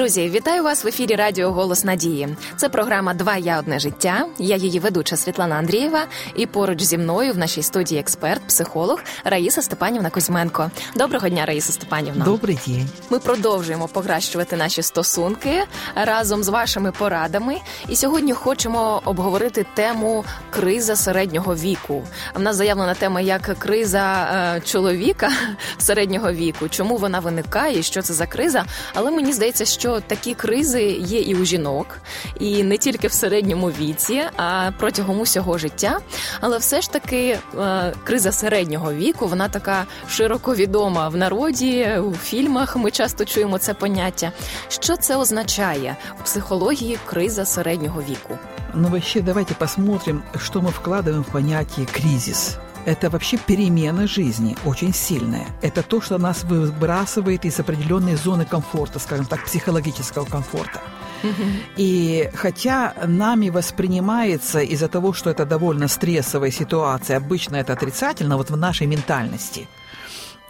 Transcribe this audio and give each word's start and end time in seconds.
Друзі, 0.00 0.30
вітаю 0.30 0.62
вас 0.62 0.84
в 0.84 0.88
ефірі 0.88 1.14
Радіо 1.14 1.52
Голос 1.52 1.84
Надії. 1.84 2.36
Це 2.56 2.68
програма 2.68 3.14
Два 3.14 3.36
я 3.36 3.58
одне 3.58 3.78
життя. 3.78 4.26
Я 4.38 4.56
її 4.56 4.78
ведуча 4.78 5.16
Світлана 5.16 5.54
Андрієва. 5.54 6.06
І 6.34 6.46
поруч 6.46 6.82
зі 6.82 6.98
мною 6.98 7.32
в 7.32 7.38
нашій 7.38 7.62
студії 7.62 8.00
експерт, 8.00 8.46
психолог 8.46 9.00
Раїса 9.24 9.62
Степанівна 9.62 10.10
Кузьменко. 10.10 10.70
Доброго 10.96 11.28
дня, 11.28 11.46
Раїса 11.46 11.72
Степанівна. 11.72 12.24
Добрий 12.24 12.58
день. 12.66 12.88
Ми 13.10 13.18
продовжуємо 13.18 13.88
покращувати 13.88 14.56
наші 14.56 14.82
стосунки 14.82 15.62
разом 15.94 16.44
з 16.44 16.48
вашими 16.48 16.92
порадами. 16.92 17.56
І 17.88 17.96
сьогодні 17.96 18.32
хочемо 18.32 19.02
обговорити 19.04 19.66
тему 19.74 20.24
криза 20.50 20.96
середнього 20.96 21.54
віку. 21.54 22.04
В 22.34 22.40
нас 22.40 22.56
заявлена 22.56 22.94
тема 22.94 23.20
як 23.20 23.42
криза 23.58 24.30
е, 24.56 24.60
чоловіка 24.60 25.30
середнього 25.78 26.32
віку. 26.32 26.68
Чому 26.68 26.96
вона 26.96 27.20
виникає? 27.20 27.82
Що 27.82 28.02
це 28.02 28.14
за 28.14 28.26
криза? 28.26 28.64
Але 28.94 29.10
мені 29.10 29.32
здається, 29.32 29.64
що 29.64 29.89
такі 30.06 30.34
кризи 30.34 30.82
є 30.92 31.20
і 31.20 31.34
у 31.34 31.44
жінок, 31.44 31.86
і 32.40 32.62
не 32.62 32.78
тільки 32.78 33.08
в 33.08 33.12
середньому 33.12 33.66
віці, 33.66 34.22
а 34.36 34.70
протягом 34.78 35.20
усього 35.20 35.58
життя. 35.58 35.98
Але 36.40 36.58
все 36.58 36.80
ж 36.80 36.90
таки 36.90 37.38
е, 37.58 37.92
криза 38.04 38.32
середнього 38.32 38.92
віку 38.92 39.26
вона 39.26 39.48
така 39.48 39.84
широко 40.08 40.54
відома 40.54 41.08
в 41.08 41.16
народі, 41.16 41.88
у 42.04 42.12
фільмах. 42.12 42.76
Ми 42.76 42.90
часто 42.90 43.24
чуємо 43.24 43.58
це 43.58 43.74
поняття. 43.74 44.32
Що 44.68 44.96
це 44.96 45.16
означає 45.16 45.96
в 46.20 46.24
психології 46.24 46.98
криза 47.06 47.44
середнього 47.44 48.02
віку? 48.02 48.38
Ну, 48.74 48.88
вообще, 48.88 49.20
давайте 49.20 49.54
посмотрим, 49.54 50.22
что 50.36 50.60
мы 50.60 50.70
вкладываем 50.70 51.22
в 51.22 51.32
понятие 51.32 51.86
«кризис». 51.86 52.58
Это 52.86 53.10
вообще 53.10 53.36
перемена 53.36 54.06
жизни, 54.06 54.56
очень 54.64 54.94
сильная. 54.94 55.46
Это 55.62 55.82
то, 55.82 56.00
что 56.00 56.18
нас 56.18 56.44
выбрасывает 56.44 57.44
из 57.44 57.60
определенной 57.60 58.16
зоны 58.16 58.44
комфорта, 58.44 58.98
скажем 58.98 59.26
так, 59.26 59.44
психологического 59.44 60.24
комфорта. 60.24 60.80
И 61.76 62.30
хотя 62.34 62.94
нами 63.06 63.50
воспринимается 63.50 64.60
из-за 64.60 64.88
того, 64.88 65.12
что 65.12 65.30
это 65.30 65.44
довольно 65.44 65.88
стрессовая 65.88 66.50
ситуация, 66.50 67.18
обычно 67.18 67.56
это 67.56 67.74
отрицательно, 67.74 68.36
вот 68.36 68.50
в 68.50 68.56
нашей 68.56 68.86
ментальности– 68.86 69.68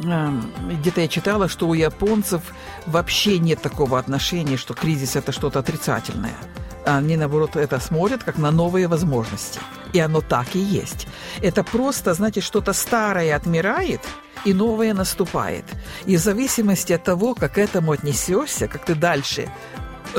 где-то 0.00 1.02
я 1.02 1.08
читала, 1.08 1.48
что 1.48 1.68
у 1.68 1.74
японцев 1.74 2.42
вообще 2.86 3.38
нет 3.38 3.60
такого 3.60 3.98
отношения, 3.98 4.56
что 4.56 4.72
кризис 4.72 5.14
это 5.14 5.30
что-то 5.30 5.58
отрицательное. 5.58 6.34
Они, 6.84 7.16
наоборот, 7.16 7.56
это 7.56 7.80
смотрят 7.80 8.24
как 8.24 8.38
на 8.38 8.50
новые 8.50 8.88
возможности. 8.88 9.60
И 9.92 10.00
оно 10.00 10.20
так 10.20 10.54
и 10.54 10.58
есть. 10.58 11.06
Это 11.42 11.62
просто, 11.62 12.14
знаете, 12.14 12.40
что-то 12.40 12.72
старое 12.72 13.36
отмирает, 13.36 14.00
и 14.44 14.54
новое 14.54 14.94
наступает. 14.94 15.64
И 16.06 16.16
в 16.16 16.20
зависимости 16.20 16.92
от 16.92 17.04
того, 17.04 17.34
как 17.34 17.54
к 17.54 17.58
этому 17.58 17.92
отнесешься, 17.92 18.68
как 18.68 18.84
ты 18.84 18.94
дальше 18.94 19.50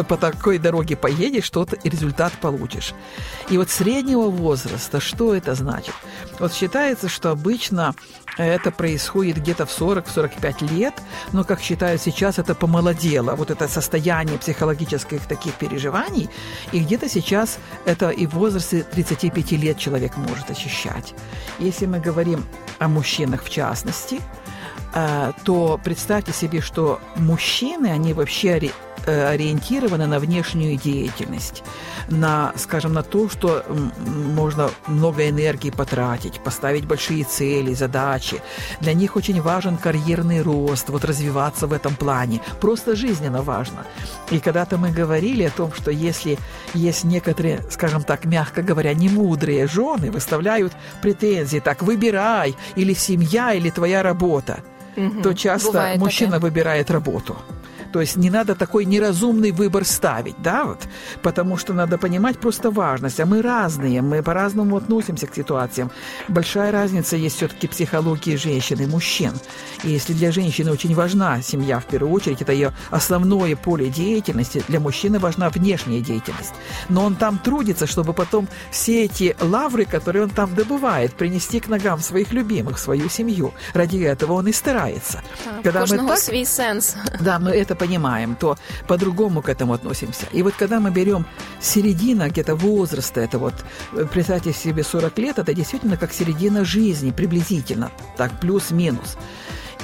по 0.07 0.17
такой 0.17 0.57
дороге 0.57 0.95
поедешь, 0.95 1.45
что-то 1.45 1.77
результат 1.83 2.33
получишь. 2.33 2.93
И 3.49 3.57
вот 3.57 3.69
среднего 3.69 4.29
возраста, 4.29 4.99
что 4.99 5.35
это 5.35 5.55
значит? 5.55 5.93
Вот 6.39 6.53
считается, 6.53 7.09
что 7.09 7.31
обычно 7.31 7.93
это 8.37 8.71
происходит 8.71 9.37
где-то 9.37 9.65
в 9.65 9.69
40-45 9.69 10.73
лет, 10.73 10.93
но, 11.31 11.43
как 11.43 11.61
считают 11.61 12.01
сейчас, 12.01 12.39
это 12.39 12.55
помолодело, 12.55 13.35
вот 13.35 13.51
это 13.51 13.67
состояние 13.67 14.37
психологических 14.37 15.25
таких 15.27 15.53
переживаний, 15.55 16.29
и 16.71 16.79
где-то 16.79 17.09
сейчас 17.09 17.57
это 17.85 18.09
и 18.09 18.25
в 18.25 18.33
возрасте 18.35 18.83
35 18.83 19.51
лет 19.53 19.77
человек 19.77 20.17
может 20.17 20.49
ощущать. 20.49 21.13
Если 21.59 21.85
мы 21.85 21.99
говорим 21.99 22.45
о 22.79 22.87
мужчинах 22.87 23.43
в 23.43 23.49
частности, 23.49 24.21
э, 24.93 25.33
то 25.43 25.79
представьте 25.83 26.31
себе, 26.33 26.61
что 26.61 26.99
мужчины, 27.15 27.87
они 27.87 28.13
вообще 28.13 28.71
Э, 29.07 29.29
ориентированы 29.29 30.05
на 30.05 30.19
внешнюю 30.19 30.77
деятельность, 30.77 31.63
на, 32.09 32.53
скажем, 32.55 32.93
на 32.93 33.01
то, 33.01 33.29
что 33.29 33.65
можно 34.35 34.69
много 34.85 35.27
энергии 35.27 35.71
потратить, 35.71 36.39
поставить 36.39 36.85
большие 36.85 37.23
цели, 37.23 37.73
задачи. 37.73 38.41
Для 38.79 38.93
них 38.93 39.15
очень 39.15 39.41
важен 39.41 39.77
карьерный 39.77 40.43
рост, 40.43 40.89
вот 40.89 41.03
развиваться 41.03 41.65
в 41.65 41.73
этом 41.73 41.95
плане. 41.95 42.41
Просто 42.59 42.95
жизненно 42.95 43.41
важно. 43.41 43.87
И 44.29 44.39
когда-то 44.39 44.77
мы 44.77 44.91
говорили 44.91 45.43
о 45.45 45.49
том, 45.49 45.73
что 45.73 45.89
если 45.89 46.37
есть 46.75 47.03
некоторые, 47.03 47.63
скажем 47.71 48.03
так, 48.03 48.25
мягко 48.25 48.61
говоря, 48.61 48.93
немудрые 48.93 49.65
жены, 49.65 50.11
выставляют 50.11 50.73
претензии, 51.01 51.57
так, 51.57 51.81
выбирай, 51.81 52.55
или 52.75 52.93
семья, 52.93 53.53
или 53.53 53.71
твоя 53.71 54.03
работа, 54.03 54.59
угу. 54.95 55.23
то 55.23 55.33
часто 55.33 55.71
Бывает 55.71 55.99
мужчина 55.99 56.33
такая. 56.33 56.51
выбирает 56.51 56.91
работу. 56.91 57.35
То 57.91 58.01
есть 58.01 58.15
не 58.15 58.29
надо 58.29 58.55
такой 58.55 58.85
неразумный 58.85 59.51
выбор 59.51 59.85
ставить, 59.85 60.35
да, 60.39 60.65
вот, 60.65 60.79
потому 61.21 61.57
что 61.57 61.73
надо 61.73 61.97
понимать 61.97 62.39
просто 62.39 62.71
важность. 62.71 63.19
А 63.19 63.25
мы 63.25 63.41
разные, 63.41 64.01
мы 64.01 64.23
по-разному 64.23 64.77
относимся 64.77 65.27
к 65.27 65.35
ситуациям. 65.35 65.91
Большая 66.27 66.71
разница 66.71 67.15
есть 67.17 67.35
все-таки 67.37 67.67
психологии 67.67 68.35
женщин 68.35 68.79
и 68.79 68.85
мужчин. 68.85 69.33
И 69.83 69.89
если 69.89 70.13
для 70.13 70.31
женщины 70.31 70.71
очень 70.71 70.95
важна 70.95 71.41
семья 71.41 71.79
в 71.79 71.85
первую 71.85 72.13
очередь, 72.13 72.41
это 72.41 72.53
ее 72.53 72.73
основное 72.89 73.55
поле 73.55 73.89
деятельности, 73.89 74.63
для 74.67 74.79
мужчины 74.79 75.19
важна 75.19 75.49
внешняя 75.49 76.01
деятельность. 76.01 76.53
Но 76.89 77.05
он 77.05 77.15
там 77.15 77.37
трудится, 77.37 77.87
чтобы 77.87 78.13
потом 78.13 78.47
все 78.71 79.05
эти 79.05 79.35
лавры, 79.39 79.85
которые 79.85 80.23
он 80.23 80.29
там 80.29 80.53
добывает, 80.55 81.13
принести 81.15 81.59
к 81.59 81.67
ногам 81.67 81.99
своих 81.99 82.31
любимых, 82.31 82.79
свою 82.79 83.09
семью. 83.09 83.53
Ради 83.73 83.97
этого 83.97 84.33
он 84.33 84.47
и 84.47 84.53
старается. 84.53 85.21
А, 85.45 85.61
Когда 85.61 85.81
мы 85.85 85.97
так, 85.97 86.17
свой 86.17 86.45
сенс. 86.45 86.95
Да, 87.19 87.39
мы 87.39 87.51
это 87.51 87.75
понимаем, 87.81 88.35
то 88.35 88.57
по-другому 88.87 89.41
к 89.41 89.49
этому 89.49 89.73
относимся. 89.73 90.27
И 90.33 90.43
вот 90.43 90.53
когда 90.53 90.79
мы 90.79 90.91
берем 90.91 91.25
середина 91.59 92.29
где-то 92.29 92.55
возраста, 92.55 93.21
это 93.21 93.39
вот, 93.39 93.53
э, 93.93 94.05
представьте 94.13 94.53
себе 94.53 94.83
40 94.83 95.19
лет, 95.19 95.39
это 95.39 95.53
действительно 95.53 95.97
как 95.97 96.13
середина 96.13 96.63
жизни, 96.63 97.11
приблизительно, 97.11 97.89
так, 98.17 98.39
плюс-минус. 98.39 99.17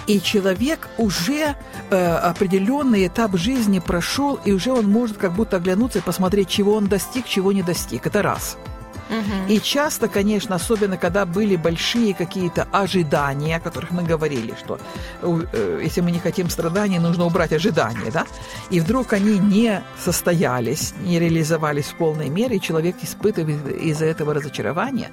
И 0.07 0.21
человек 0.21 0.87
уже 0.97 1.55
э, 1.89 2.15
определенный 2.29 3.07
этап 3.07 3.35
жизни 3.35 3.79
прошел, 3.79 4.39
и 4.45 4.53
уже 4.53 4.71
он 4.71 4.85
может 4.85 5.17
как 5.17 5.33
будто 5.33 5.57
оглянуться 5.57 5.99
и 5.99 6.01
посмотреть, 6.01 6.49
чего 6.49 6.75
он 6.75 6.87
достиг, 6.87 7.25
чего 7.25 7.51
не 7.51 7.63
достиг. 7.63 8.05
Это 8.07 8.21
раз– 8.21 8.57
Угу. 9.09 9.51
И 9.53 9.59
часто, 9.61 10.07
конечно, 10.07 10.55
особенно 10.55 10.97
когда 10.97 11.25
были 11.25 11.55
большие 11.55 12.13
какие-то 12.13 12.67
ожидания, 12.71 13.57
о 13.57 13.59
которых 13.59 13.91
мы 13.91 14.03
говорили, 14.03 14.53
что 14.57 14.79
э, 15.21 15.81
если 15.83 16.01
мы 16.01 16.11
не 16.11 16.19
хотим 16.19 16.49
страданий, 16.49 16.99
нужно 16.99 17.25
убрать 17.25 17.53
ожидания, 17.53 18.11
да? 18.11 18.25
И 18.69 18.79
вдруг 18.79 19.13
они 19.13 19.39
не 19.39 19.81
состоялись, 20.03 20.93
не 20.99 21.19
реализовались 21.19 21.87
в 21.87 21.95
полной 21.95 22.29
мере, 22.29 22.57
и 22.57 22.61
человек 22.61 22.95
испытывает 23.01 23.65
из-за 23.81 24.05
этого 24.05 24.33
разочарование. 24.33 25.09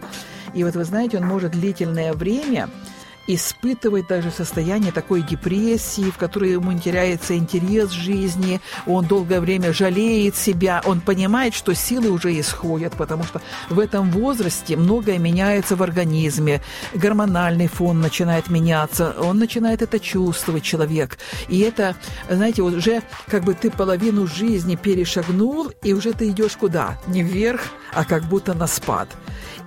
И 0.54 0.64
вот 0.64 0.74
вы 0.74 0.84
знаете, 0.84 1.18
он 1.18 1.26
может 1.26 1.52
длительное 1.52 2.12
время 2.12 2.68
испытывает 3.26 4.06
даже 4.06 4.30
состояние 4.30 4.92
такой 4.92 5.22
депрессии, 5.22 6.10
в 6.10 6.18
которой 6.18 6.52
ему 6.52 6.76
теряется 6.78 7.36
интерес 7.36 7.90
жизни, 7.90 8.60
он 8.86 9.06
долгое 9.06 9.40
время 9.40 9.72
жалеет 9.72 10.36
себя, 10.36 10.82
он 10.84 11.00
понимает, 11.00 11.54
что 11.54 11.74
силы 11.74 12.10
уже 12.10 12.38
исходят, 12.38 12.94
потому 12.94 13.24
что 13.24 13.40
в 13.70 13.78
этом 13.78 14.10
возрасте 14.10 14.76
многое 14.76 15.18
меняется 15.18 15.76
в 15.76 15.82
организме, 15.82 16.60
гормональный 16.94 17.68
фон 17.68 18.00
начинает 18.00 18.48
меняться, 18.48 19.14
он 19.18 19.38
начинает 19.38 19.82
это 19.82 19.98
чувствовать, 19.98 20.62
человек. 20.62 21.18
И 21.48 21.60
это, 21.60 21.96
знаете, 22.28 22.62
уже 22.62 23.02
как 23.28 23.44
бы 23.44 23.54
ты 23.54 23.70
половину 23.70 24.26
жизни 24.26 24.76
перешагнул, 24.76 25.72
и 25.82 25.92
уже 25.92 26.12
ты 26.12 26.28
идешь 26.28 26.56
куда? 26.56 26.98
Не 27.06 27.22
вверх, 27.22 27.62
а 27.92 28.04
как 28.04 28.24
будто 28.24 28.54
на 28.54 28.66
спад. 28.66 29.08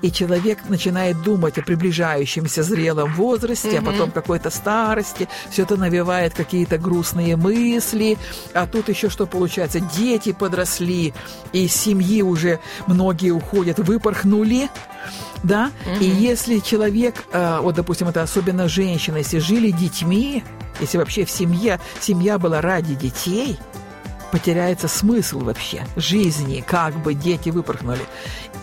И 0.02 0.12
человек 0.12 0.60
начинает 0.70 1.24
думать 1.24 1.58
о 1.58 1.64
приближающемся 1.64 2.62
зрелом 2.62 3.14
возрасте, 3.14 3.47
mm-hmm. 3.54 3.80
а 3.80 3.82
потом 3.82 4.12
какой-то 4.12 4.50
старости, 4.50 5.28
все 5.50 5.64
это 5.64 5.78
навевает 5.78 6.34
какие-то 6.34 6.78
грустные 6.78 7.36
мысли, 7.36 8.18
а 8.54 8.68
тут 8.68 8.90
еще 8.90 9.10
что 9.10 9.26
получается, 9.26 9.80
дети 9.80 10.32
подросли, 10.34 11.14
и 11.54 11.68
семьи 11.68 12.22
уже 12.22 12.60
многие 12.88 13.32
уходят, 13.32 13.80
выпорхнули, 13.80 14.70
да, 15.44 15.72
mm-hmm. 15.86 16.04
и 16.04 16.10
если 16.10 16.60
человек, 16.60 17.26
э, 17.32 17.60
вот, 17.62 17.76
допустим, 17.76 18.08
это 18.08 18.22
особенно 18.24 18.68
женщина, 18.68 19.18
если 19.18 19.40
жили 19.40 19.72
детьми, 19.72 20.44
если 20.80 20.98
вообще 20.98 21.26
в 21.26 21.32
семье, 21.32 21.80
семья 22.00 22.38
была 22.38 22.62
ради 22.62 22.96
детей, 22.96 23.58
потеряется 24.32 24.88
смысл 24.88 25.40
вообще 25.40 25.86
жизни, 25.96 26.64
как 26.66 26.96
бы 26.96 27.14
дети 27.14 27.50
выпорхнули. 27.50 28.02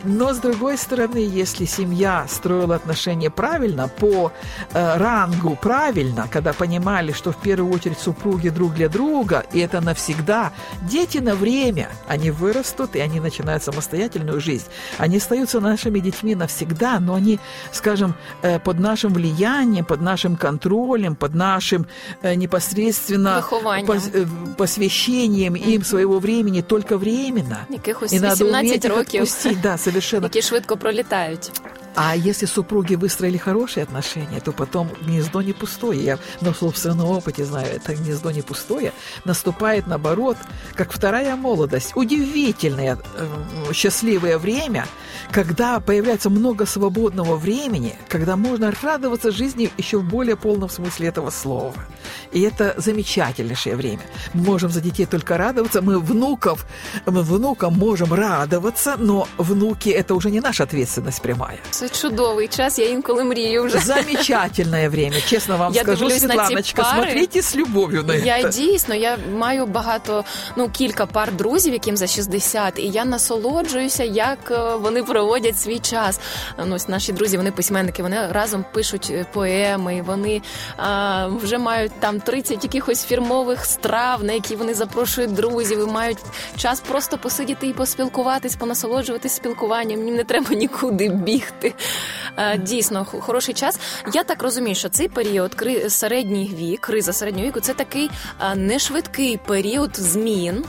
Но, 0.05 0.35
с 0.35 0.39
другой 0.39 0.77
стороны, 0.77 1.17
если 1.17 1.65
семья 1.65 2.27
строила 2.29 2.75
отношения 2.75 3.31
правильно, 3.31 3.89
по 3.89 4.33
э, 4.73 4.97
рангу 4.99 5.57
правильно, 5.61 6.29
когда 6.31 6.53
понимали, 6.53 7.13
что 7.13 7.33
в 7.33 7.37
первую 7.37 7.73
очередь 7.73 7.99
супруги 7.99 8.51
друг 8.51 8.75
для 8.75 8.89
друга, 8.91 9.47
и 9.53 9.61
это 9.61 9.81
навсегда, 9.81 10.53
дети 10.83 11.19
на 11.19 11.35
время, 11.35 11.89
они 12.07 12.31
вырастут, 12.31 12.97
и 12.97 13.01
они 13.01 13.19
начинают 13.19 13.63
самостоятельную 13.63 14.41
жизнь. 14.41 14.67
Они 14.99 15.17
остаются 15.17 15.61
нашими 15.61 16.01
детьми 16.01 16.35
навсегда, 16.35 17.01
но 17.01 17.15
они, 17.15 17.41
скажем, 17.73 18.15
э, 18.43 18.59
под 18.59 18.79
нашим 18.79 19.15
влиянием, 19.15 19.87
под 19.87 20.03
нашим 20.03 20.37
контролем, 20.37 21.17
под 21.17 21.35
нашим 21.35 21.87
э, 22.21 22.35
непосредственно 22.35 23.43
пос, 23.87 24.11
э, 24.13 24.27
посвящением 24.59 25.54
уделяем 25.54 25.56
им 25.56 25.84
своего 25.84 26.20
времени 26.20 26.62
только 26.62 26.98
временно. 26.98 27.66
Якихось 27.70 28.14
И 28.14 28.20
надо 28.20 28.46
18 28.46 28.72
уметь 28.72 28.86
их 28.86 28.92
років, 28.92 29.24
отпустить. 29.24 29.62
Да, 29.62 29.78
совершенно. 29.78 30.24
які 30.24 30.42
швидко 30.42 30.78
пролітають. 30.78 31.52
А 31.97 32.17
если 32.17 32.47
супруги 32.47 32.97
выстроили 32.97 33.37
хорошие 33.37 33.85
отношения, 33.85 34.41
то 34.41 34.53
потом 34.53 34.91
гнездо 35.03 35.43
не 35.43 35.53
пустое. 35.53 36.03
Я 36.03 36.19
на 36.41 36.53
собственном 36.53 37.09
опыте 37.09 37.45
знаю, 37.45 37.69
это 37.77 37.95
гнездо 37.95 38.31
не 38.31 38.43
пустое. 38.43 38.93
Наступает, 39.25 39.87
наоборот, 39.87 40.37
как 40.75 40.93
вторая 40.93 41.37
молодость. 41.37 41.93
Удивительное, 41.95 42.99
э, 43.17 43.73
счастливое 43.73 44.39
время, 44.39 44.87
когда 45.31 45.79
появляется 45.81 46.31
много 46.31 46.67
свободного 46.67 47.37
времени, 47.37 47.97
когда 48.09 48.37
можно 48.37 48.73
радоваться 48.83 49.31
жизни 49.31 49.71
еще 49.79 49.99
в 49.99 50.05
более 50.05 50.37
полном 50.37 50.69
смысле 50.69 51.09
этого 51.09 51.31
слова. 51.31 51.75
И 52.33 52.41
это 52.41 52.75
замечательнейшее 52.77 53.77
время. 53.77 54.03
Мы 54.33 54.43
можем 54.43 54.71
за 54.71 54.81
детей 54.81 55.07
только 55.07 55.37
радоваться. 55.37 55.81
Мы 55.81 56.01
внуков, 56.01 56.67
мы 57.07 57.23
внукам 57.23 57.75
можем 57.75 58.13
радоваться, 58.13 58.97
но 58.99 59.29
внуки– 59.39 59.89
это 59.91 60.15
уже 60.15 60.31
не 60.31 60.41
наша 60.41 60.65
ответственность 60.65 61.23
прямая 61.23 61.59
Це 61.84 61.90
чудовий 61.90 62.48
час, 62.48 62.80
я 62.80 62.90
інколи 62.90 63.24
мрію 63.24 63.64
вже. 63.64 63.80
Замечательное 63.80 64.90
время, 64.90 65.16
честно 65.28 65.58
вам 65.58 65.74
Я 65.74 65.82
скажу, 65.82 66.00
дивлюсь 66.08 66.22
на 66.24 66.30
ці 66.30 66.36
Светланочка. 66.36 66.84
пари. 66.84 67.02
Смотрите 67.04 67.40
с 67.40 67.56
любовью 67.56 68.04
на 68.04 68.16
Я 68.16 68.38
это. 68.40 68.50
дійсно 68.54 68.96
я 68.96 69.18
маю 69.38 69.66
багато, 69.66 70.26
ну 70.56 70.70
кілька 70.70 71.06
пар 71.06 71.32
друзів, 71.34 71.74
яким 71.74 71.98
за 71.98 72.08
60, 72.08 72.80
і 72.80 72.88
я 72.90 73.06
насолоджуюся, 73.06 74.04
як 74.04 74.40
е, 74.52 74.76
вони 74.76 75.04
проводять 75.04 75.60
свій 75.60 75.80
час. 75.80 76.20
Ну, 76.66 76.76
ось 76.76 76.88
наші 76.88 77.14
друзі, 77.14 77.38
вони 77.38 77.52
письменники, 77.52 78.04
вони 78.04 78.18
разом 78.32 78.66
пишуть 78.74 79.08
е, 79.12 79.26
поеми, 79.34 80.04
вони 80.08 80.42
а, 80.78 81.28
вже 81.28 81.58
мають 81.58 81.92
там 82.00 82.20
30 82.20 82.64
якихось 82.64 83.06
фірмових 83.06 83.66
страв, 83.66 84.24
на 84.24 84.34
які 84.34 84.56
вони 84.56 84.74
запрошують 84.74 85.34
друзів, 85.34 85.80
і 85.88 85.92
мають 85.92 86.18
час 86.58 86.80
просто 86.80 87.18
посидіти 87.18 87.68
і 87.68 87.74
поспілкуватись, 87.74 88.56
понасолоджуватись 88.56 89.34
спілкуванням. 89.36 90.06
Їм 90.06 90.16
не 90.16 90.24
треба 90.24 90.56
нікуди 90.56 91.10
бігти. 91.10 91.73
А, 92.36 92.56
дійсно, 92.58 93.06
х- 93.06 93.20
хороший 93.20 93.54
час. 93.54 93.80
Я 94.14 94.24
так 94.24 94.44
розумію, 94.44 94.76
що 94.76 94.90
цей 94.90 95.08
період 95.08 95.56
кри 95.56 95.90
середній 95.90 96.52
вік, 96.58 96.80
криза 96.80 97.14
середнього 97.14 97.48
віку, 97.48 97.60
це 97.60 97.74
такий 97.74 98.10
а, 98.38 98.56
нешвидкий 98.56 99.38
період 99.38 99.98
змін. 99.98 100.66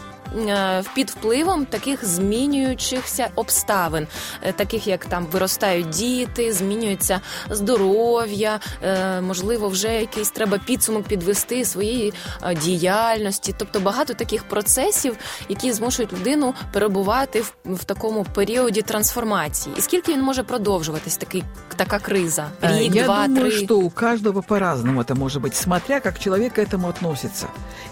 е, 0.48 0.82
Під 0.94 1.10
впливом 1.10 1.66
таких 1.66 2.04
змінюючихся 2.04 3.28
обставин, 3.34 4.06
е, 4.42 4.52
таких 4.52 4.86
як 4.86 5.04
там 5.06 5.26
виростають 5.26 5.88
діти, 5.88 6.52
змінюється 6.52 7.20
здоров'я, 7.50 8.60
е, 8.82 9.20
можливо, 9.20 9.68
вже 9.68 9.88
якийсь 10.00 10.30
треба 10.30 10.58
підсумок 10.58 11.02
підвести 11.02 11.64
своєї 11.64 12.12
е, 12.42 12.54
діяльності. 12.54 13.54
Тобто 13.58 13.80
багато 13.80 14.14
таких 14.14 14.44
процесів, 14.44 15.16
які 15.48 15.72
змушують 15.72 16.12
людину 16.12 16.54
перебувати 16.72 17.40
в, 17.40 17.52
в 17.64 17.84
такому 17.84 18.26
періоді 18.34 18.82
трансформації. 18.82 19.74
І 19.78 19.80
скільки 19.80 20.12
він 20.12 20.22
може 20.22 20.42
продовжуватись, 20.42 21.16
такий 21.16 21.44
така 21.76 21.98
криза? 21.98 22.46
Э, 22.62 22.78
Рік, 22.78 22.94
Я 22.94 23.04
два, 23.04 23.26
думаю, 23.26 23.50
три. 23.50 23.64
что 23.64 23.78
у 23.78 23.90
каждого 23.90 24.42
по-разному 24.42 25.00
это 25.00 25.14
может 25.14 25.42
быть, 25.42 25.54
смотря 25.56 26.00
как 26.00 26.18
человек 26.18 26.52
к 26.54 26.62
этому 26.62 26.88
относится. 26.88 27.46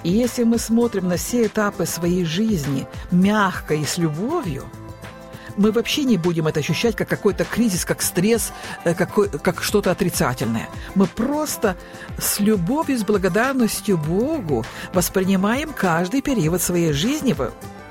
И 0.04 0.10
если 0.10 0.44
мы 0.44 0.58
смотрим 0.58 1.08
на 1.08 1.16
все 1.16 1.46
этапы 1.46 1.86
своей 1.86 2.21
Жизни 2.23 2.87
мягко 3.11 3.73
и 3.73 3.85
с 3.85 3.97
любовью, 3.97 4.65
мы 5.57 5.71
вообще 5.71 6.03
не 6.03 6.17
будем 6.17 6.47
это 6.47 6.59
ощущать 6.59 6.95
как 6.95 7.07
какой-то 7.07 7.45
кризис, 7.45 7.85
как 7.85 8.01
стресс, 8.01 8.51
э, 8.83 8.93
какой, 8.93 9.29
как 9.29 9.63
что-то 9.63 9.91
отрицательное. 9.91 10.69
Мы 10.95 11.07
просто 11.07 11.75
с 12.17 12.39
любовью, 12.39 12.97
с 12.97 13.03
благодарностью 13.03 13.97
Богу 13.97 14.65
воспринимаем 14.93 15.73
каждый 15.73 16.21
период 16.21 16.61
своей 16.61 16.93
жизни, 16.93 17.35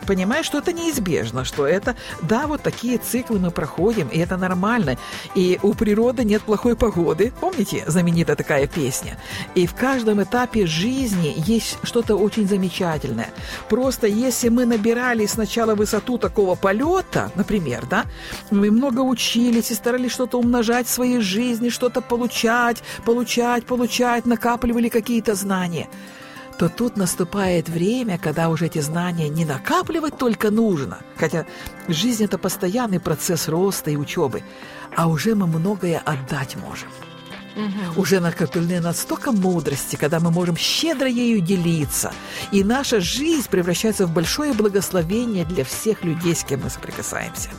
понимая, 0.07 0.43
что 0.43 0.59
это 0.59 0.73
неизбежно, 0.73 1.45
что 1.45 1.67
это, 1.67 1.97
да, 2.23 2.47
вот 2.47 2.63
такие 2.63 2.99
циклы 2.99 3.39
мы 3.39 3.51
проходим, 3.51 4.09
и 4.09 4.19
это 4.19 4.37
нормально. 4.37 4.97
И 5.35 5.59
у 5.63 5.75
природы 5.75 6.25
нет 6.25 6.43
плохой 6.43 6.77
погоды. 6.77 7.33
Помните, 7.41 7.85
знаменитая 7.87 8.37
такая 8.37 8.67
песня? 8.67 9.19
И 9.55 9.67
в 9.67 9.75
каждом 9.75 10.23
этапе 10.23 10.67
жизни 10.67 11.35
есть 11.37 11.79
что-то 11.83 12.17
очень 12.17 12.49
замечательное. 12.49 13.31
Просто 13.69 14.07
если 14.07 14.49
мы 14.49 14.67
набирали 14.67 15.27
сначала 15.27 15.75
высоту 15.75 16.19
такого 16.19 16.55
полета, 16.55 17.31
например, 17.35 17.87
да, 17.89 18.05
мы 18.51 18.71
много 18.71 19.01
учились 19.01 19.71
и 19.71 19.75
старались 19.75 20.13
что-то 20.13 20.39
умножать 20.39 20.87
в 20.87 20.91
своей 20.91 21.21
жизни, 21.21 21.69
что-то 21.69 22.01
получать, 22.01 22.83
получать, 23.05 23.67
получать, 23.67 24.27
накапливали 24.27 24.89
какие-то 24.89 25.35
знания– 25.35 25.89
то 26.59 26.69
тут 26.69 26.97
наступает 26.97 27.69
время, 27.69 28.19
когда 28.19 28.49
уже 28.49 28.67
эти 28.67 28.81
знания 28.81 29.29
не 29.29 29.45
накапливать 29.45 30.19
только 30.19 30.51
нужно, 30.51 30.99
хотя 31.17 31.47
жизнь– 31.89 32.25
это 32.27 32.39
постоянный 32.39 33.01
процесс 33.01 33.49
роста 33.49 33.91
и 33.91 33.97
учебы, 33.97 34.43
а 34.97 35.09
уже 35.09 35.35
мы 35.35 35.47
многое 35.47 35.99
отдать 35.99 36.57
можем. 36.57 36.89
Уже 37.97 38.21
накоплены 38.21 38.81
настолько 38.81 39.31
мудрости, 39.33 39.97
когда 39.97 40.21
мы 40.21 40.31
можем 40.31 40.57
щедро 40.57 41.09
ею 41.09 41.41
делиться, 41.41 42.13
и 42.51 42.65
наша 42.65 43.01
жизнь 43.01 43.49
превращается 43.51 44.07
в 44.07 44.13
большое 44.13 44.55
благословение 44.55 45.45
для 45.45 45.65
всех 45.65 46.05
людей, 46.05 46.35
с 46.35 46.45
кем 46.45 46.63
мы 46.63 46.71
соприкасаемся. 46.71 47.51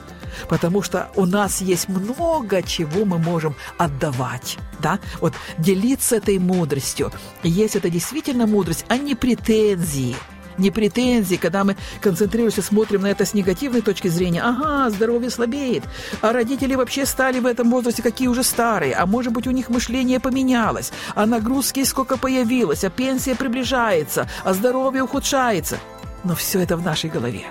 Потому 0.50 0.82
что 0.82 1.10
у 1.16 1.26
нас 1.26 1.62
есть 1.62 1.90
много 1.90 2.62
чего 2.62 3.06
мы 3.06 3.18
можем 3.18 3.56
отдавать, 3.78 4.58
да? 4.80 5.00
Вот 5.22 5.34
делиться 5.58 6.18
этой 6.18 6.40
мудростью. 6.40 7.12
И 7.44 7.50
если 7.50 7.80
это 7.80 7.90
действительно 7.90 8.48
мудрость, 8.48 8.86
а 8.88 8.98
не 8.98 9.16
претензии– 9.16 10.16
не 10.58 10.72
претензии, 10.72 11.36
когда 11.36 11.64
мы 11.64 11.76
концентрируемся, 12.02 12.62
смотрим 12.62 13.02
на 13.02 13.08
это 13.08 13.26
с 13.26 13.34
негативной 13.34 13.82
точки 13.82 14.08
зрения. 14.08 14.42
Ага, 14.44 14.90
здоровье 14.90 15.30
слабеет. 15.30 15.84
А 16.22 16.34
родители 16.34 16.76
вообще 16.76 17.06
стали 17.06 17.40
в 17.40 17.46
этом 17.46 17.70
возрасте 17.72 18.02
какие 18.02 18.28
уже 18.28 18.44
старые. 18.44 18.94
А 18.94 19.06
может 19.06 19.34
быть, 19.34 19.48
у 19.48 19.52
них 19.52 19.70
мышление 19.70 20.20
поменялось. 20.20 20.92
А 21.16 21.26
нагрузки 21.26 21.84
сколько 21.84 22.18
появилось. 22.18 22.84
А 22.84 22.90
пенсия 22.90 23.36
приближается. 23.36 24.30
А 24.44 24.54
здоровье 24.54 25.04
ухудшается. 25.04 25.80
Но 26.24 26.36
все 26.36 26.60
это 26.60 26.78
в 26.78 26.84
нашей 26.84 27.10
голове. 27.10 27.46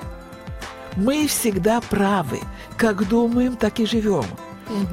Мы 0.96 1.26
всегда 1.26 1.80
правы. 1.80 2.40
Как 2.76 3.08
думаем, 3.08 3.56
так 3.56 3.80
и 3.80 3.86
живем. 3.86 4.24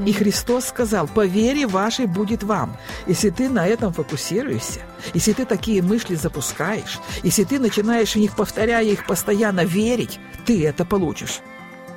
И 0.06 0.12
Христос 0.12 0.66
сказал, 0.66 1.07
по 1.07 1.25
вере 1.25 1.68
вашей 1.68 2.06
будет 2.06 2.44
вам. 2.44 2.75
Если 3.07 3.30
ты 3.30 3.50
на 3.50 3.66
этом 3.68 3.94
фокусируешься, 3.94 4.81
если 5.13 5.34
ты 5.34 5.46
такие 5.46 5.81
мысли 5.81 6.16
запускаешь, 6.16 7.00
если 7.23 7.44
ты 7.44 7.59
начинаешь 7.59 8.14
в 8.14 8.16
них, 8.18 8.35
повторяя 8.35 8.83
их 8.83 9.06
постоянно, 9.06 9.64
верить, 9.64 10.19
ты 10.45 10.66
это 10.66 10.85
получишь. 10.85 11.40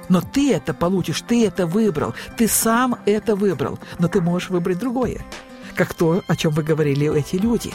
Но 0.09 0.21
ты 0.21 0.53
это 0.53 0.75
получишь, 0.75 1.23
ты 1.23 1.47
это 1.47 1.67
выбрал, 1.67 2.15
ты 2.37 2.47
сам 2.47 2.97
это 3.07 3.35
выбрал, 3.35 3.79
но 3.99 4.09
ты 4.09 4.21
можешь 4.21 4.50
выбрать 4.50 4.79
другое, 4.79 5.25
как 5.75 5.95
то, 5.95 6.23
о 6.26 6.37
чем 6.37 6.53
вы 6.53 6.62
говорили 6.62 7.12
эти 7.19 7.37
люди 7.37 7.73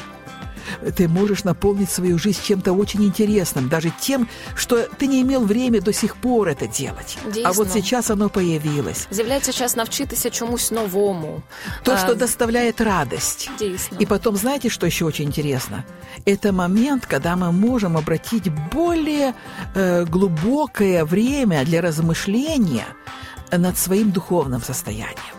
Ты 0.96 1.08
можешь 1.08 1.44
наполнить 1.44 1.90
свою 1.90 2.18
жизнь 2.18 2.40
чем-то 2.42 2.72
очень 2.72 3.04
интересным, 3.04 3.68
даже 3.68 3.92
тем, 4.00 4.28
что 4.54 4.88
ты 4.98 5.06
не 5.06 5.22
имел 5.22 5.44
время 5.44 5.80
до 5.80 5.92
сих 5.92 6.16
пор 6.16 6.48
это 6.48 6.66
делать. 6.66 7.18
А 7.44 7.52
вот 7.52 7.66
Дійсно. 7.66 7.82
сейчас 7.82 8.10
оно 8.10 8.28
появилось. 8.28 9.06
З'являється 9.10 9.52
час 9.52 9.76
навчитися 9.76 10.30
чомусь 10.30 10.70
новому. 10.70 11.42
То, 11.82 11.92
А, 11.92 11.96
что 11.98 12.14
доставляет 12.14 12.80
радость. 12.80 13.50
Дійсно. 13.58 13.98
И 14.00 14.06
потом, 14.06 14.36
знаете, 14.36 14.68
что 14.68 14.86
еще 14.86 15.04
очень 15.04 15.26
интересно? 15.26 15.84
Это 16.26 16.52
момент, 16.52 17.06
когда 17.06 17.36
мы 17.36 17.52
можем 17.52 17.96
обратить 17.96 18.48
более 18.72 19.34
э, 19.74 20.04
глубокое 20.04 21.04
время 21.04 21.64
для 21.64 21.80
размышления 21.80 22.86
над 23.58 23.78
своим 23.78 24.10
духовным 24.10 24.62
состоянием. 24.62 25.36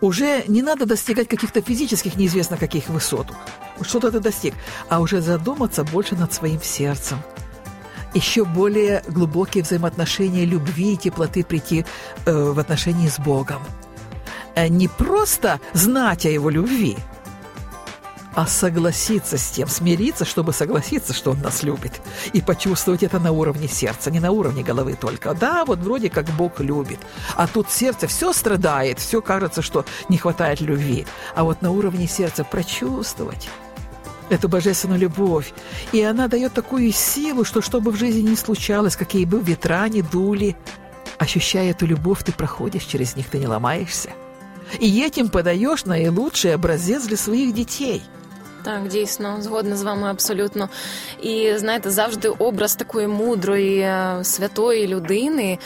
Уже 0.00 0.44
не 0.48 0.62
надо 0.62 0.86
достигать 0.86 1.28
каких-то 1.28 1.60
физических 1.60 2.16
неизвестно 2.16 2.56
каких 2.56 2.88
высот. 2.88 3.26
Что-то 3.81 4.11
ты 4.11 4.19
достиг. 4.19 4.53
А 4.89 4.99
уже 4.99 5.21
задуматься 5.21 5.83
больше 5.83 6.15
над 6.15 6.33
своим 6.33 6.61
сердцем. 6.61 7.19
Еще 8.13 8.45
более 8.45 9.03
глубокие 9.07 9.63
взаимоотношения 9.63 10.45
любви 10.45 10.93
и 10.93 10.97
теплоты 10.97 11.43
прийти 11.43 11.85
э, 12.25 12.31
в 12.31 12.57
отношении 12.57 13.09
с 13.09 13.19
Богом. 13.19 13.61
Э, 14.55 14.67
Не 14.69 14.87
просто 14.87 15.59
знать 15.73 16.25
о 16.25 16.29
Его 16.29 16.49
любви, 16.49 16.97
а 18.37 18.45
согласиться 18.45 19.37
с 19.37 19.49
тем, 19.49 19.67
смириться, 19.67 20.23
чтобы 20.23 20.53
согласиться, 20.53 21.13
что 21.13 21.31
Он 21.31 21.41
нас 21.41 21.63
любит, 21.63 22.01
и 22.33 22.41
почувствовать 22.41 23.01
это 23.01 23.19
на 23.19 23.31
уровне 23.31 23.67
сердца, 23.67 24.11
не 24.11 24.19
на 24.19 24.31
уровне 24.31 24.63
головы 24.63 24.93
только. 24.93 25.33
Да, 25.33 25.65
вот 25.65 25.79
вроде 25.79 26.11
как 26.11 26.25
Бог 26.37 26.59
любит, 26.59 26.99
а 27.35 27.47
тут 27.47 27.71
сердце 27.71 28.05
все 28.07 28.33
страдает, 28.33 28.99
все 28.99 29.21
кажется, 29.21 29.63
что 29.63 29.85
не 30.07 30.19
хватает 30.19 30.61
любви, 30.61 31.07
а 31.35 31.43
вот 31.43 31.63
на 31.63 31.71
уровне 31.71 32.07
сердца 32.07 32.43
прочувствовать 32.43 33.49
эту 34.29 34.49
божественную 34.49 34.99
любовь. 34.99 35.53
И 35.91 36.01
она 36.01 36.27
дает 36.27 36.53
такую 36.53 36.91
силу, 36.91 37.43
что 37.43 37.61
что 37.61 37.81
бы 37.81 37.91
в 37.91 37.95
жизни 37.95 38.29
ни 38.29 38.35
случалось, 38.35 38.95
какие 38.95 39.25
бы 39.25 39.41
ветра 39.41 39.87
ни 39.89 40.01
дули, 40.01 40.55
ощущая 41.17 41.71
эту 41.71 41.85
любовь, 41.85 42.23
ты 42.23 42.31
проходишь 42.31 42.83
через 42.83 43.15
них, 43.15 43.29
ты 43.29 43.39
не 43.39 43.47
ломаешься. 43.47 44.11
И 44.79 45.01
этим 45.01 45.29
подаешь 45.29 45.85
наилучший 45.85 46.53
образец 46.53 47.05
для 47.07 47.17
своих 47.17 47.53
детей– 47.53 48.01
Так, 48.67 48.87
дійсно, 48.87 49.37
згодна 49.39 49.77
з 49.77 49.83
вами 49.83 50.07
абсолютно. 50.09 50.69
І 51.21 51.51
знаєте, 51.55 51.91
завжди 51.91 52.29
образ 52.29 52.75
такої 52.75 53.07
мудрої, 53.07 53.79
е, 53.79 54.19
святої 54.23 54.87
людини 54.87 55.57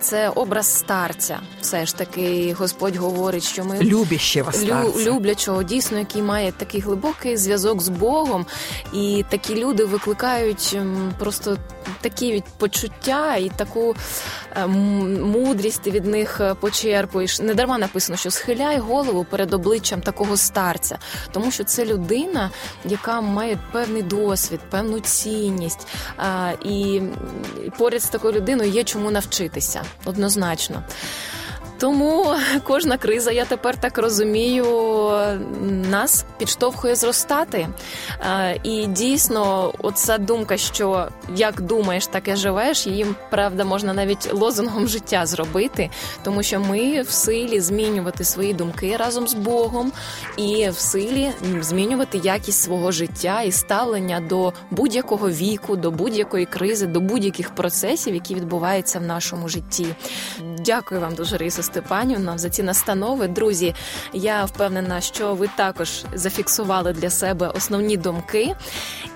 це 0.00 0.28
образ 0.28 0.74
старця. 0.74 1.38
Все 1.60 1.86
ж 1.86 1.96
таки, 1.96 2.54
Господь 2.58 2.96
говорить, 2.96 3.42
що 3.42 3.64
ми 3.64 3.78
Любящого 3.78 4.52
старця. 4.52 5.10
люблячого, 5.10 5.62
дійсно, 5.62 5.98
який 5.98 6.22
має 6.22 6.52
такий 6.52 6.80
глибокий 6.80 7.36
зв'язок 7.36 7.82
з 7.82 7.88
Богом. 7.88 8.46
І 8.92 9.24
такі 9.28 9.54
люди 9.54 9.84
викликають 9.84 10.78
просто 11.18 11.56
такі 12.00 12.42
почуття 12.58 13.36
і 13.36 13.48
таку 13.48 13.94
мудрість 15.22 15.82
ти 15.82 15.90
від 15.90 16.06
них 16.06 16.40
е, 16.40 16.54
почерпуєш. 16.54 17.40
Не 17.40 17.54
дарма 17.54 17.78
написано, 17.78 18.16
що 18.16 18.30
схиляй 18.30 18.78
голову 18.78 19.26
перед 19.30 19.54
обличчям 19.54 20.00
такого 20.00 20.36
старця, 20.36 20.98
тому 21.32 21.50
що 21.50 21.64
це 21.64 21.84
людина, 21.84 22.50
яка 22.84 23.20
має 23.20 23.58
певний 23.72 24.02
досвід, 24.02 24.60
певну 24.70 25.00
цінність. 25.00 25.86
І 26.64 27.00
поряд 27.78 28.02
з 28.02 28.08
такою 28.08 28.32
людиною 28.34 28.70
є 28.70 28.84
чому 28.84 29.10
навчитися 29.10 29.82
однозначно. 30.04 30.82
Тому 31.78 32.34
кожна 32.64 32.98
криза, 32.98 33.30
я 33.30 33.44
тепер 33.44 33.76
так 33.76 33.98
розумію, 33.98 34.66
нас 35.90 36.24
підштовхує 36.38 36.94
зростати. 36.94 37.68
І 38.62 38.86
дійсно, 38.86 39.72
оця 39.78 40.18
думка, 40.18 40.56
що 40.56 41.08
як 41.36 41.60
думаєш, 41.60 42.06
так 42.06 42.28
і 42.28 42.36
живеш, 42.36 42.86
її 42.86 43.06
правда 43.30 43.64
можна 43.64 43.92
навіть 43.92 44.34
лозунгом 44.34 44.88
життя 44.88 45.26
зробити, 45.26 45.90
тому 46.22 46.42
що 46.42 46.60
ми 46.60 47.02
в 47.02 47.10
силі 47.10 47.60
змінювати 47.60 48.24
свої 48.24 48.54
думки 48.54 48.96
разом 48.96 49.28
з 49.28 49.34
Богом, 49.34 49.92
і 50.36 50.68
в 50.68 50.78
силі 50.78 51.30
змінювати 51.60 52.20
якість 52.24 52.62
свого 52.62 52.92
життя 52.92 53.42
і 53.42 53.52
ставлення 53.52 54.20
до 54.20 54.52
будь-якого 54.70 55.30
віку, 55.30 55.76
до 55.76 55.90
будь-якої 55.90 56.46
кризи, 56.46 56.86
до 56.86 57.00
будь-яких 57.00 57.54
процесів, 57.54 58.14
які 58.14 58.34
відбуваються 58.34 58.98
в 58.98 59.02
нашому 59.02 59.48
житті. 59.48 59.86
Дякую 60.58 61.00
вам 61.00 61.14
дуже, 61.14 61.36
Рисо 61.36 61.62
Степанівна, 61.62 62.38
за 62.38 62.50
ці 62.50 62.62
настанови. 62.62 63.28
Друзі, 63.28 63.74
я 64.12 64.44
впевнена, 64.44 65.00
що 65.00 65.34
ви 65.34 65.48
також 65.56 66.04
зафіксували 66.14 66.92
для 66.92 67.10
себе 67.10 67.48
основні 67.48 67.96
думки 67.96 68.54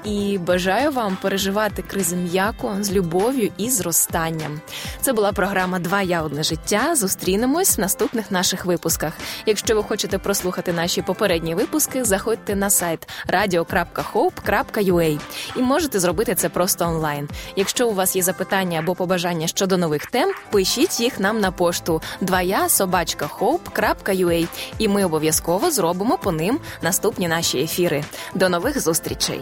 і 0.04 0.38
бажаю 0.38 0.90
вам 0.90 1.18
переживати 1.22 1.82
кризи 1.82 2.16
м'яко 2.16 2.76
з 2.80 2.92
любов'ю 2.92 3.52
і 3.56 3.70
зростанням. 3.70 4.60
Це 5.00 5.12
була 5.12 5.32
програма 5.32 5.78
Два 5.78 6.02
я 6.02 6.22
одне 6.22 6.42
життя. 6.42 6.96
Зустрінемось 6.96 7.78
в 7.78 7.80
наступних 7.80 8.30
наших 8.30 8.64
випусках. 8.64 9.12
Якщо 9.46 9.76
ви 9.76 9.82
хочете 9.82 10.18
прослухати 10.18 10.72
наші 10.72 11.02
попередні 11.02 11.54
випуски, 11.54 12.04
заходьте 12.04 12.56
на 12.56 12.70
сайт 12.70 13.08
radio.hope.ua 13.28 15.20
і 15.56 15.62
можете 15.62 16.00
зробити 16.00 16.34
це 16.34 16.48
просто 16.48 16.84
онлайн. 16.84 17.28
Якщо 17.56 17.88
у 17.88 17.94
вас 17.94 18.16
є 18.16 18.22
запитання 18.22 18.78
або 18.78 18.94
побажання 18.94 19.46
щодо 19.46 19.76
нових 19.76 20.06
тем, 20.06 20.32
пишіть 20.50 21.00
їх 21.00 21.20
нам 21.31 21.39
на 21.39 21.51
пошту 21.51 22.01
2я 22.21 22.69
собачка 22.69 23.29
hope.ua 23.39 24.47
і 24.77 24.87
ми 24.87 25.05
обов'язково 25.05 25.71
зробимо 25.71 26.17
по 26.17 26.31
ним 26.31 26.59
наступні 26.81 27.27
наші 27.27 27.59
ефіри. 27.59 28.03
До 28.33 28.49
нових 28.49 28.81
зустрічей. 28.81 29.41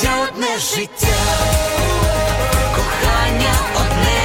твоє 0.00 0.28
одне 0.28 0.58
життя, 0.58 1.06
кохання 2.76 3.54
одне. 3.74 4.23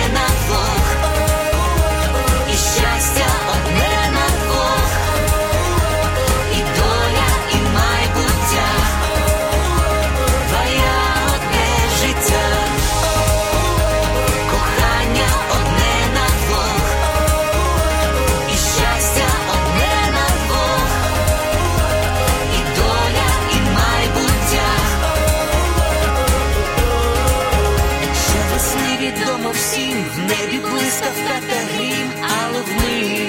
That 31.28 31.44
the 31.52 31.62
heat 31.76 32.10
out 32.24 32.56
of 32.56 32.68
me. 32.84 33.29